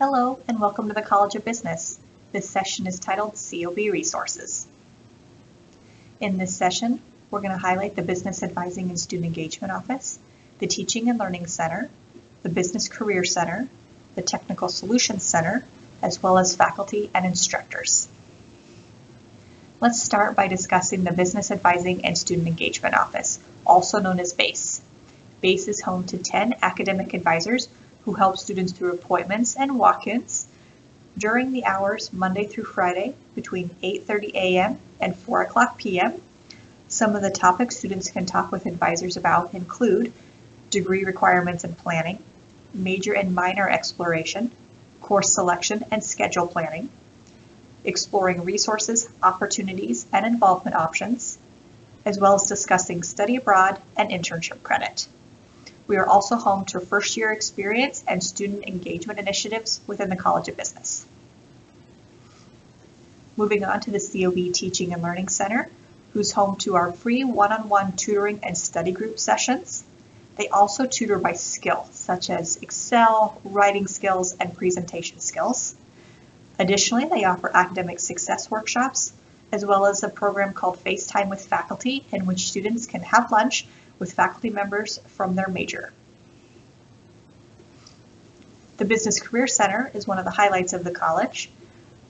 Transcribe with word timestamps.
Hello 0.00 0.40
and 0.48 0.60
welcome 0.60 0.88
to 0.88 0.92
the 0.92 1.02
College 1.02 1.36
of 1.36 1.44
Business. 1.44 2.00
This 2.32 2.50
session 2.50 2.88
is 2.88 2.98
titled 2.98 3.34
COB 3.34 3.76
Resources. 3.76 4.66
In 6.18 6.36
this 6.36 6.56
session, 6.56 7.00
we're 7.30 7.40
going 7.40 7.52
to 7.52 7.58
highlight 7.58 7.94
the 7.94 8.02
Business 8.02 8.42
Advising 8.42 8.88
and 8.88 8.98
Student 8.98 9.26
Engagement 9.26 9.72
Office, 9.72 10.18
the 10.58 10.66
Teaching 10.66 11.08
and 11.08 11.20
Learning 11.20 11.46
Center, 11.46 11.88
the 12.42 12.48
Business 12.48 12.88
Career 12.88 13.22
Center, 13.22 13.68
the 14.16 14.22
Technical 14.22 14.68
Solutions 14.68 15.22
Center, 15.22 15.64
as 16.02 16.20
well 16.20 16.38
as 16.38 16.56
faculty 16.56 17.08
and 17.14 17.24
instructors. 17.24 18.08
Let's 19.80 20.02
start 20.02 20.34
by 20.34 20.48
discussing 20.48 21.04
the 21.04 21.12
Business 21.12 21.52
Advising 21.52 22.04
and 22.04 22.18
Student 22.18 22.48
Engagement 22.48 22.96
Office, 22.96 23.38
also 23.64 24.00
known 24.00 24.18
as 24.18 24.32
BASE. 24.32 24.82
BASE 25.40 25.68
is 25.68 25.82
home 25.82 26.02
to 26.06 26.18
10 26.18 26.56
academic 26.62 27.14
advisors 27.14 27.68
who 28.04 28.14
help 28.14 28.36
students 28.36 28.72
through 28.72 28.92
appointments 28.92 29.56
and 29.56 29.78
walk-ins 29.78 30.46
during 31.16 31.52
the 31.52 31.64
hours 31.64 32.12
Monday 32.12 32.44
through 32.46 32.64
Friday 32.64 33.14
between 33.34 33.70
8.30 33.82 34.34
a.m. 34.34 34.78
and 35.00 35.16
4 35.16 35.42
o'clock 35.42 35.78
p.m. 35.78 36.20
Some 36.88 37.16
of 37.16 37.22
the 37.22 37.30
topics 37.30 37.76
students 37.76 38.10
can 38.10 38.26
talk 38.26 38.50
with 38.52 38.66
advisors 38.66 39.16
about 39.16 39.54
include 39.54 40.12
degree 40.70 41.04
requirements 41.04 41.64
and 41.64 41.76
planning, 41.78 42.18
major 42.72 43.14
and 43.14 43.34
minor 43.34 43.68
exploration, 43.68 44.50
course 45.00 45.32
selection 45.32 45.84
and 45.90 46.02
schedule 46.02 46.46
planning, 46.46 46.88
exploring 47.84 48.44
resources, 48.44 49.08
opportunities, 49.22 50.06
and 50.12 50.26
involvement 50.26 50.76
options, 50.76 51.38
as 52.04 52.18
well 52.18 52.34
as 52.34 52.48
discussing 52.48 53.02
study 53.02 53.36
abroad 53.36 53.80
and 53.96 54.10
internship 54.10 54.62
credit. 54.62 55.06
We 55.86 55.96
are 55.96 56.06
also 56.06 56.36
home 56.36 56.64
to 56.66 56.80
first 56.80 57.16
year 57.16 57.30
experience 57.30 58.02
and 58.08 58.24
student 58.24 58.66
engagement 58.66 59.18
initiatives 59.18 59.82
within 59.86 60.08
the 60.08 60.16
College 60.16 60.48
of 60.48 60.56
Business. 60.56 61.04
Moving 63.36 63.64
on 63.64 63.80
to 63.80 63.90
the 63.90 64.00
COB 64.00 64.54
Teaching 64.54 64.94
and 64.94 65.02
Learning 65.02 65.28
Center, 65.28 65.68
who's 66.14 66.32
home 66.32 66.56
to 66.56 66.76
our 66.76 66.92
free 66.92 67.22
one-on-one 67.24 67.86
-on 67.86 67.92
-one 67.92 67.96
tutoring 67.96 68.40
and 68.42 68.56
study 68.56 68.92
group 68.92 69.18
sessions. 69.18 69.84
They 70.36 70.48
also 70.48 70.86
tutor 70.86 71.18
by 71.18 71.34
skill, 71.34 71.86
such 71.92 72.30
as 72.30 72.56
Excel, 72.62 73.40
writing 73.44 73.86
skills, 73.86 74.34
and 74.40 74.56
presentation 74.56 75.20
skills. 75.20 75.74
Additionally, 76.58 77.04
they 77.04 77.24
offer 77.24 77.50
academic 77.52 78.00
success 78.00 78.50
workshops, 78.50 79.12
as 79.52 79.66
well 79.66 79.84
as 79.84 80.02
a 80.02 80.08
program 80.08 80.54
called 80.54 80.82
FaceTime 80.82 81.28
with 81.28 81.44
Faculty, 81.44 82.06
in 82.10 82.24
which 82.24 82.48
students 82.48 82.86
can 82.86 83.02
have 83.02 83.30
lunch 83.30 83.66
with 83.98 84.12
faculty 84.12 84.50
members 84.50 84.98
from 85.08 85.34
their 85.34 85.48
major. 85.48 85.92
The 88.76 88.84
Business 88.84 89.20
Career 89.20 89.46
Center 89.46 89.90
is 89.94 90.06
one 90.06 90.18
of 90.18 90.24
the 90.24 90.32
highlights 90.32 90.72
of 90.72 90.82
the 90.82 90.90
college. 90.90 91.50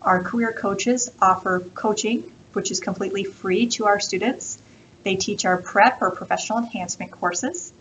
Our 0.00 0.22
career 0.22 0.52
coaches 0.52 1.10
offer 1.20 1.60
coaching, 1.60 2.32
which 2.54 2.70
is 2.70 2.80
completely 2.80 3.24
free 3.24 3.66
to 3.68 3.86
our 3.86 4.00
students. 4.00 4.58
They 5.02 5.16
teach 5.16 5.44
our 5.44 5.58
prep 5.58 6.00
or 6.00 6.10
professional 6.10 6.58
enhancement 6.58 7.10
courses. 7.10 7.72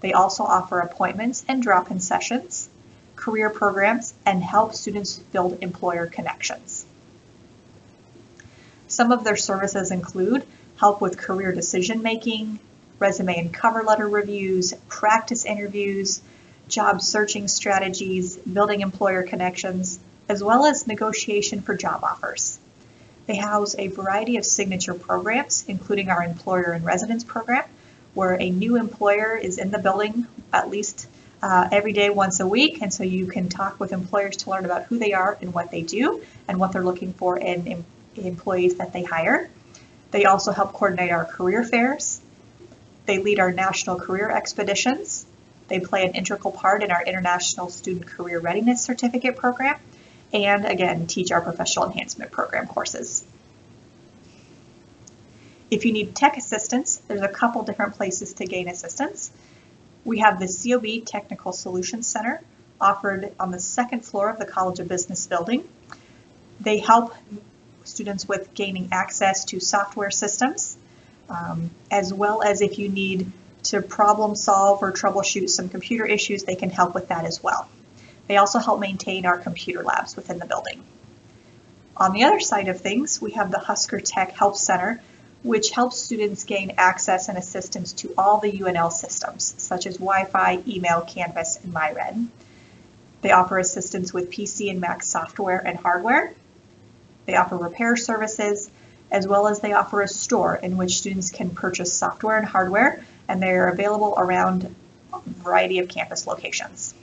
They 0.00 0.12
also 0.12 0.44
offer 0.44 0.80
appointments 0.80 1.44
and 1.48 1.62
drop-in 1.62 2.00
sessions, 2.00 2.68
career 3.16 3.50
programs, 3.50 4.14
and 4.26 4.42
help 4.42 4.74
students 4.74 5.18
build 5.18 5.62
employer 5.62 6.06
connections. 6.06 6.84
Some 8.88 9.10
of 9.10 9.24
their 9.24 9.36
services 9.36 9.90
include 9.90 10.46
help 10.76 11.00
with 11.00 11.18
career 11.18 11.52
decision 11.52 12.02
making, 12.02 12.58
resume 12.98 13.38
and 13.38 13.52
cover 13.52 13.82
letter 13.82 14.08
reviews, 14.08 14.74
practice 14.88 15.44
interviews, 15.44 16.20
job 16.68 17.00
searching 17.00 17.48
strategies, 17.48 18.36
building 18.36 18.80
employer 18.80 19.22
connections, 19.22 19.98
as 20.28 20.42
well 20.42 20.66
as 20.66 20.86
negotiation 20.86 21.62
for 21.62 21.74
job 21.74 22.04
offers. 22.04 22.58
They 23.26 23.36
house 23.36 23.74
a 23.78 23.88
variety 23.88 24.36
of 24.36 24.44
signature 24.44 24.94
programs, 24.94 25.64
including 25.68 26.10
our 26.10 26.22
employer 26.22 26.72
and 26.72 26.84
residence 26.84 27.24
program, 27.24 27.64
where 28.14 28.40
a 28.40 28.50
new 28.50 28.76
employer 28.76 29.36
is 29.36 29.58
in 29.58 29.70
the 29.70 29.78
building 29.78 30.26
at 30.52 30.70
least 30.70 31.06
uh, 31.42 31.68
every 31.70 31.92
day 31.92 32.10
once 32.10 32.40
a 32.40 32.46
week. 32.46 32.82
And 32.82 32.92
so 32.92 33.04
you 33.04 33.26
can 33.26 33.48
talk 33.48 33.78
with 33.78 33.92
employers 33.92 34.38
to 34.38 34.50
learn 34.50 34.64
about 34.64 34.84
who 34.84 34.98
they 34.98 35.12
are 35.12 35.36
and 35.40 35.52
what 35.52 35.70
they 35.70 35.82
do 35.82 36.22
and 36.48 36.58
what 36.58 36.72
they're 36.72 36.84
looking 36.84 37.12
for 37.12 37.38
in, 37.38 37.66
in 37.66 37.84
employees 38.16 38.76
that 38.76 38.92
they 38.92 39.04
hire. 39.04 39.48
They 40.10 40.24
also 40.24 40.52
help 40.52 40.72
coordinate 40.72 41.10
our 41.10 41.24
career 41.24 41.62
fairs, 41.64 42.20
they 43.08 43.18
lead 43.18 43.40
our 43.40 43.50
national 43.50 43.96
career 43.96 44.30
expeditions. 44.30 45.24
They 45.68 45.80
play 45.80 46.04
an 46.04 46.12
integral 46.12 46.52
part 46.52 46.82
in 46.82 46.90
our 46.90 47.02
International 47.02 47.70
Student 47.70 48.06
Career 48.06 48.38
Readiness 48.38 48.82
Certificate 48.82 49.34
program, 49.34 49.78
and 50.30 50.66
again, 50.66 51.06
teach 51.06 51.32
our 51.32 51.40
Professional 51.40 51.86
Enhancement 51.86 52.30
Program 52.30 52.66
courses. 52.66 53.24
If 55.70 55.86
you 55.86 55.92
need 55.92 56.14
tech 56.14 56.36
assistance, 56.36 57.00
there's 57.08 57.22
a 57.22 57.28
couple 57.28 57.62
different 57.62 57.94
places 57.94 58.34
to 58.34 58.44
gain 58.44 58.68
assistance. 58.68 59.30
We 60.04 60.18
have 60.18 60.38
the 60.38 60.46
COB 60.46 61.06
Technical 61.06 61.52
Solutions 61.52 62.06
Center 62.06 62.42
offered 62.78 63.32
on 63.40 63.50
the 63.52 63.58
second 63.58 64.04
floor 64.04 64.28
of 64.28 64.38
the 64.38 64.44
College 64.44 64.80
of 64.80 64.88
Business 64.88 65.26
building. 65.26 65.66
They 66.60 66.76
help 66.76 67.14
students 67.84 68.28
with 68.28 68.52
gaining 68.52 68.90
access 68.92 69.46
to 69.46 69.60
software 69.60 70.10
systems 70.10 70.76
um, 71.28 71.70
as 71.90 72.12
well 72.12 72.42
as 72.42 72.60
if 72.60 72.78
you 72.78 72.88
need 72.88 73.30
to 73.64 73.82
problem 73.82 74.34
solve 74.34 74.82
or 74.82 74.92
troubleshoot 74.92 75.48
some 75.50 75.68
computer 75.68 76.06
issues, 76.06 76.44
they 76.44 76.54
can 76.54 76.70
help 76.70 76.94
with 76.94 77.08
that 77.08 77.24
as 77.24 77.42
well. 77.42 77.68
They 78.26 78.36
also 78.36 78.58
help 78.58 78.80
maintain 78.80 79.26
our 79.26 79.38
computer 79.38 79.82
labs 79.82 80.16
within 80.16 80.38
the 80.38 80.46
building. 80.46 80.84
On 81.96 82.12
the 82.12 82.24
other 82.24 82.40
side 82.40 82.68
of 82.68 82.80
things, 82.80 83.20
we 83.20 83.32
have 83.32 83.50
the 83.50 83.58
Husker 83.58 84.00
Tech 84.00 84.32
Help 84.32 84.56
Center, 84.56 85.00
which 85.42 85.70
helps 85.70 85.98
students 85.98 86.44
gain 86.44 86.74
access 86.78 87.28
and 87.28 87.38
assistance 87.38 87.92
to 87.94 88.14
all 88.16 88.38
the 88.38 88.52
UNL 88.52 88.92
systems, 88.92 89.54
such 89.58 89.86
as 89.86 89.96
Wi-Fi, 89.96 90.62
email, 90.66 91.00
Canvas, 91.00 91.58
and 91.62 91.72
MyRed. 91.72 92.28
They 93.22 93.32
offer 93.32 93.58
assistance 93.58 94.12
with 94.12 94.30
PC 94.30 94.70
and 94.70 94.80
Mac 94.80 95.02
software 95.02 95.58
and 95.58 95.78
hardware. 95.78 96.32
They 97.26 97.34
offer 97.34 97.56
repair 97.56 97.96
services, 97.96 98.70
as 99.10 99.26
well 99.26 99.48
as 99.48 99.60
they 99.60 99.72
offer 99.72 100.02
a 100.02 100.08
store 100.08 100.56
in 100.56 100.76
which 100.76 100.98
students 100.98 101.30
can 101.30 101.50
purchase 101.50 101.92
software 101.92 102.36
and 102.36 102.46
hardware, 102.46 103.02
and 103.26 103.42
they 103.42 103.50
are 103.50 103.68
available 103.68 104.14
around 104.16 104.74
a 105.12 105.20
variety 105.26 105.78
of 105.78 105.88
campus 105.88 106.26
locations. 106.26 106.94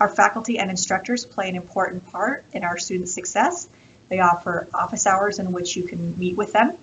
Our 0.00 0.08
faculty 0.08 0.58
and 0.58 0.70
instructors 0.70 1.24
play 1.24 1.48
an 1.48 1.56
important 1.56 2.10
part 2.10 2.44
in 2.52 2.64
our 2.64 2.78
student 2.78 3.08
success. 3.08 3.68
They 4.08 4.20
offer 4.20 4.66
office 4.72 5.06
hours 5.06 5.38
in 5.38 5.52
which 5.52 5.76
you 5.76 5.84
can 5.84 6.18
meet 6.18 6.36
with 6.36 6.52
them. 6.52 6.76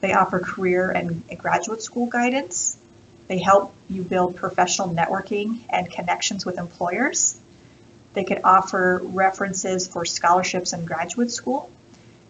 They 0.00 0.12
offer 0.12 0.38
career 0.38 0.90
and 0.90 1.22
graduate 1.38 1.82
school 1.82 2.06
guidance. 2.06 2.76
They 3.26 3.38
help 3.38 3.74
you 3.88 4.02
build 4.02 4.36
professional 4.36 4.88
networking 4.88 5.60
and 5.70 5.90
connections 5.90 6.44
with 6.44 6.58
employers. 6.58 7.40
They 8.12 8.24
could 8.24 8.42
offer 8.44 9.00
references 9.02 9.88
for 9.88 10.04
scholarships 10.04 10.72
and 10.72 10.86
graduate 10.86 11.30
school 11.30 11.70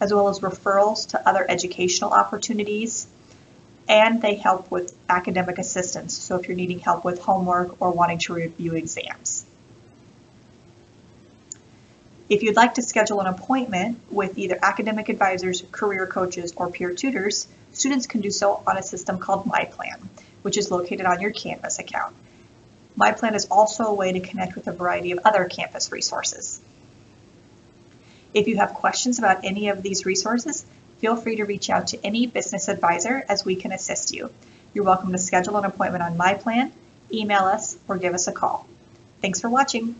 as 0.02 0.12
well 0.12 0.28
as 0.28 0.40
referrals 0.40 1.10
to 1.10 1.28
other 1.28 1.46
educational 1.48 2.10
opportunities. 2.10 3.06
And 3.88 4.20
they 4.20 4.34
help 4.34 4.68
with 4.68 4.92
academic 5.08 5.58
assistance, 5.58 6.18
so 6.18 6.36
if 6.36 6.48
you're 6.48 6.56
needing 6.56 6.80
help 6.80 7.04
with 7.04 7.20
homework 7.20 7.80
or 7.80 7.92
wanting 7.92 8.18
to 8.26 8.34
review 8.34 8.74
exams. 8.74 9.44
If 12.28 12.42
you'd 12.42 12.56
like 12.56 12.74
to 12.74 12.82
schedule 12.82 13.20
an 13.20 13.28
appointment 13.28 14.00
with 14.10 14.38
either 14.38 14.58
academic 14.60 15.08
advisors, 15.08 15.62
career 15.70 16.06
coaches, 16.08 16.52
or 16.56 16.68
peer 16.70 16.92
tutors, 16.94 17.46
students 17.72 18.08
can 18.08 18.22
do 18.22 18.30
so 18.30 18.60
on 18.66 18.76
a 18.76 18.82
system 18.82 19.18
called 19.18 19.44
MyPlan, 19.44 20.00
which 20.42 20.58
is 20.58 20.70
located 20.70 21.06
on 21.06 21.20
your 21.20 21.30
Canvas 21.30 21.78
account. 21.78 22.16
MyPlan 22.98 23.34
is 23.34 23.46
also 23.50 23.84
a 23.84 23.94
way 23.94 24.12
to 24.12 24.20
connect 24.20 24.56
with 24.56 24.66
a 24.66 24.72
variety 24.72 25.12
of 25.12 25.20
other 25.24 25.44
campus 25.44 25.92
resources. 25.92 26.60
If 28.34 28.48
you 28.48 28.56
have 28.56 28.74
questions 28.74 29.18
about 29.18 29.44
any 29.44 29.68
of 29.68 29.82
these 29.82 30.06
resources, 30.06 30.64
feel 30.98 31.16
free 31.16 31.36
to 31.36 31.44
reach 31.44 31.68
out 31.68 31.88
to 31.88 32.04
any 32.04 32.26
business 32.26 32.68
advisor 32.68 33.24
as 33.28 33.44
we 33.44 33.56
can 33.56 33.72
assist 33.72 34.14
you. 34.14 34.30
You're 34.72 34.84
welcome 34.84 35.12
to 35.12 35.18
schedule 35.18 35.58
an 35.58 35.64
appointment 35.64 36.02
on 36.02 36.16
MyPlan, 36.16 36.70
email 37.12 37.42
us, 37.42 37.76
or 37.88 37.98
give 37.98 38.14
us 38.14 38.28
a 38.28 38.32
call. 38.32 38.66
Thanks 39.20 39.40
for 39.40 39.50
watching. 39.50 39.96